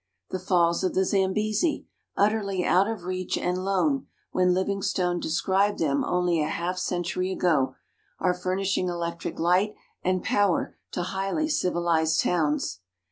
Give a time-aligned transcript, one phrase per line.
[0.31, 1.85] The Falls of the Zambesi,
[2.17, 7.75] utterly out of reach and lone, when Livingstone described them only half a century ago,
[8.17, 12.79] are fur nishing electric light and power to highly civilized towns.